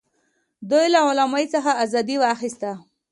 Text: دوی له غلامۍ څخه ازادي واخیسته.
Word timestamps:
دوی 0.69 0.85
له 0.93 0.99
غلامۍ 1.07 1.45
څخه 1.53 1.71
ازادي 1.83 2.15
واخیسته. 2.19 2.71